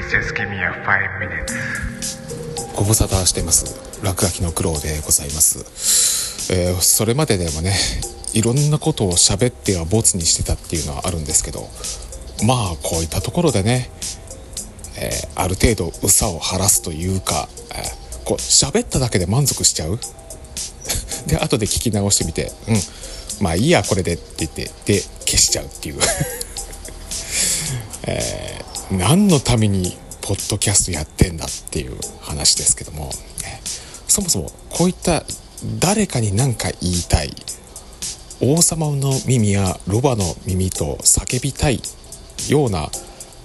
[0.00, 1.52] Please just give me a five minutes.
[2.74, 3.76] ご無沙汰しています。
[4.02, 7.74] 落書きの苦労でございます、えーそれまででもね
[8.32, 11.68] いろんなことを喋ってはボツにしてたっていうのはあるんですけど
[12.46, 13.90] まあこういったところでね、
[14.98, 19.98] えーある程度うさを晴らすというか、えーこう喋っただけで満足しちゃう？
[21.28, 22.76] で後で聞き直してみてうん
[23.42, 25.98] まあいいやこれでって言ってで消しちゃうっていう。
[28.10, 33.12] え何のためにポッドキャストやってんだっていう話ですけども、ね
[34.08, 35.22] そもそもこういった
[35.78, 37.30] 誰かに何か言いたい
[38.40, 41.80] 王様の耳やロバの耳と叫びたい
[42.48, 42.88] ような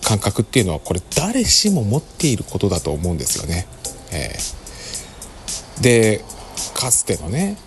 [0.01, 3.67] 感覚っていうのはこれ誰しも持っていることだと思うんですよね。
[4.11, 4.65] えー
[5.81, 6.23] で
[6.73, 7.57] かつてのね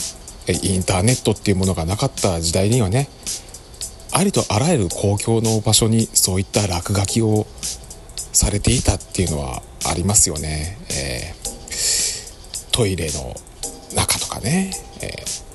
[0.63, 3.09] インターネットっていうものがなかった時代にはね
[4.19, 7.47] ありとあらゆる公共の場所にそういった落書きを
[8.33, 10.77] されていたっていうのはありますよね。
[10.91, 11.39] えー
[12.73, 13.35] トイレの
[13.97, 15.49] 中とかね、えー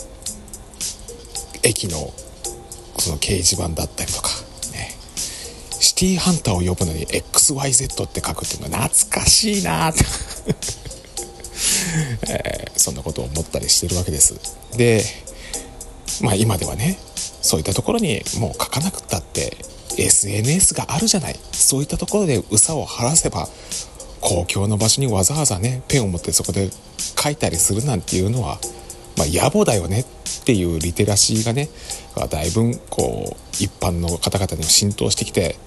[1.65, 2.13] 駅の
[2.99, 4.29] その掲示板だったりとか、
[4.73, 4.95] ね、
[5.79, 10.05] シティハンターを呼ぶのに XYZ って書くっていうのは懐かしいなって
[12.31, 14.35] えーそんなことを思ったりしてるわけです。
[14.77, 15.03] で、
[16.21, 16.97] まあ今ではね、
[17.44, 19.58] そういったところにもう書かなくったって
[19.97, 21.36] SNS があるじゃない。
[21.52, 23.47] そういったところでうさを晴らせば、
[24.22, 26.69] 公共の場所にわざわざね、ペンを持ってそこで
[27.22, 28.59] 書いたりするなんていうのは、
[29.17, 30.05] まあ野暮だよねっ
[30.45, 31.69] ていうリテラシーがね、
[32.30, 35.57] だいぶこう、一般の方々にも浸透してきて、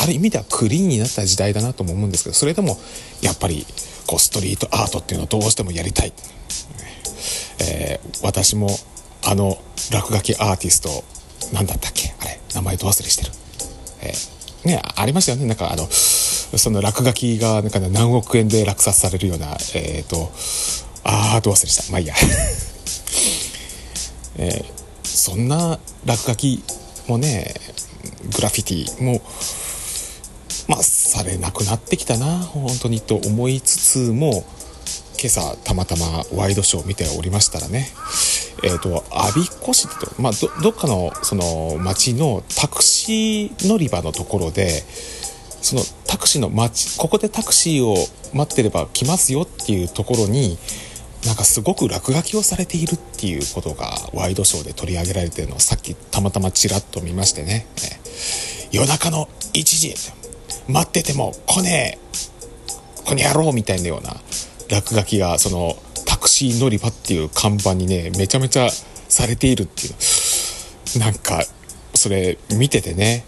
[0.00, 2.76] ある意味ではクリーンになった時代だなとも思うんですけどそれでも
[3.20, 3.66] やっぱり
[4.06, 6.12] こうストリートアートっていうのをどうしてもやりたい、
[7.60, 8.68] えー私も
[9.30, 9.58] あの
[9.92, 11.04] 落書きアーティスト
[11.52, 12.14] 何だったっけ？
[12.20, 13.32] あれ名前と忘れしてる、
[14.00, 15.46] えーねありましたよね。
[15.46, 20.32] なんかあのその落書きがなんか何億円で落札されるようなえっ、と
[21.04, 21.92] あーど忘れした。
[21.92, 22.14] まあいいや。
[24.38, 26.62] えーそんな落書き
[27.06, 27.54] もね
[28.34, 29.20] グラフィティも
[30.68, 34.44] まあされなくなってきたな本当にと思いつつも
[35.20, 37.90] 今朝たまたまワイドショーを見ておりましたらね。
[38.62, 44.68] えっ、と我孫子市ってと、まあ、どどっかのその町のタクシー乗り場のところで
[45.62, 47.94] そのタクシーの待ちここでタクシーを
[48.34, 50.58] 待ってれば来ますよっていうところに
[51.26, 59.94] なんかすごく落書きをされているっていうことがワイドショーで取り上げられてるのをさっきたまたまちらっと見ましてね、えー夜中の1時
[60.68, 62.08] 待ってても来ねえ。
[63.06, 64.14] この野郎みたいなような
[64.70, 65.76] 落書きがその
[66.18, 68.68] クシー乗り場っていう看板にねめちゃめちゃ
[69.08, 69.94] されているっていう。
[70.98, 71.42] なんか
[71.94, 73.24] それ見ててね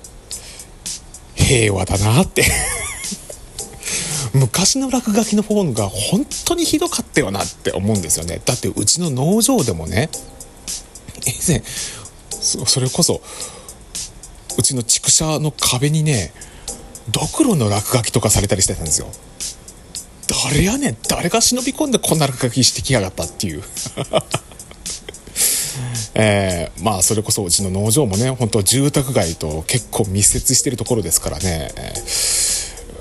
[1.35, 2.45] 平和だなって。
[4.33, 8.41] 昔の落書きの方が本当にひどかったよなって思うんですよね。
[8.45, 10.09] だってうちの農場でもね
[11.27, 11.63] 以前
[12.31, 13.21] そそれこそ
[14.57, 16.33] うちの畜舎の壁にね
[17.11, 19.09] ドクロの落書きとかされたりしてたんですよ。
[20.51, 20.97] 誰やねん。
[21.09, 23.63] 誰が忍び込んでこんな落書きしてきやがったっていう。
[26.15, 32.41] えーまあそれこそうちの農場もね本当住宅街と結構密接してるところですからね、えー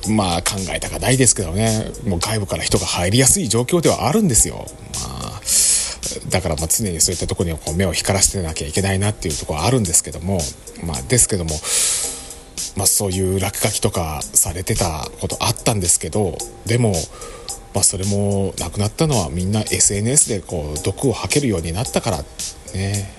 [0.07, 1.91] まあ考えたがないですけどね。
[2.07, 4.65] もう外部から人が入りやすい状況ではあるんですよ。
[4.93, 5.41] まあ
[6.29, 10.41] だからま常にそういったとこにこう目を光らせてなきゃいけないなっていうとこはあるんですけども。
[10.83, 11.51] まあですけども
[12.79, 16.93] まあ、そういう落書きとかされてたことあったんですけどでも、
[17.73, 22.23] まあ、それもなくなったのはみんな SNS でこう毒を吐けるようになったから
[22.73, 23.11] ね、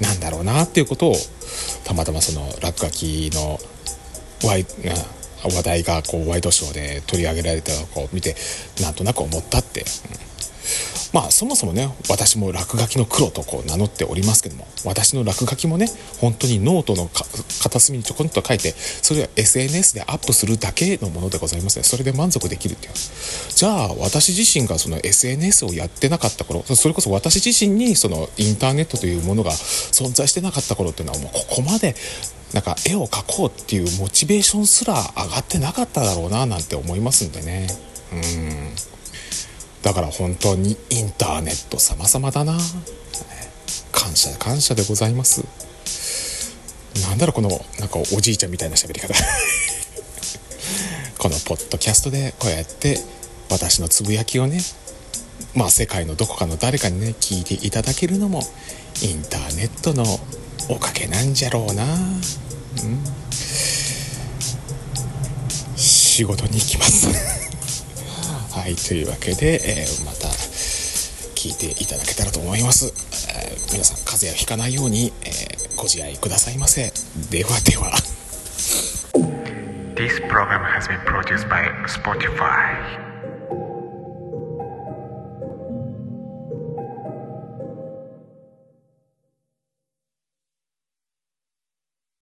[0.00, 1.14] なんだろうなっていうことを
[1.84, 3.58] たまたまその落書きの
[4.44, 4.66] ワイ
[5.44, 8.34] 話題がこうワイドショーで取り上げられたのをこう見て
[8.82, 10.35] なんとなく思ったって、うん
[11.12, 15.88] まあそもそもね私も落書きの黒とこう名乗っておりますけども私の落書きもね
[16.20, 17.08] 本当にノートの
[17.62, 21.82] 片隅にちょこんと書いてそれを SNS でアップするだけのものでございますね。
[21.84, 22.92] それで満足できるっていう。
[23.54, 31.94] じゃあ私自身がその SNS をやってなかった頃それこそ私自身にそのインターネットというものが存在してなかった頃っていうのはもうここまで
[32.52, 37.66] なんか絵を描こうっていうモチベーションすら上がってなかっただろうななんて思いますんでね。
[38.12, 38.95] うん。
[39.86, 42.58] だから本当にインターネット様々だな。
[43.92, 45.44] 感謝感謝でございます。
[47.08, 49.14] なんだろうこのなんかおじいちゃんみたいな喋り方。
[51.18, 53.00] このポッドキャストでこうやって
[53.48, 54.60] 私のつぶやきをね
[55.54, 58.42] まあ世界のどこかの誰かにね聞いていただけるのも
[59.02, 60.18] インターネットの
[60.68, 62.20] おかげなんじゃろうな、うん、
[65.76, 67.45] 仕事に行きます。
[68.56, 70.28] はいというわけで、えーまた
[71.36, 72.86] 聞いていただけたらと思います、
[73.28, 76.90] えー皆さん風邪をひかないように、えーご自愛くださいませ。
[77.30, 77.92] ではでは。
[79.94, 83.05] This program has been produced by Spotify.